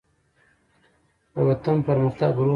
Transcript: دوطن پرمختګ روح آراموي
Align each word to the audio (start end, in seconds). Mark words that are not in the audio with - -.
دوطن 1.33 1.77
پرمختګ 1.87 2.29
روح 2.29 2.37
آراموي 2.37 2.49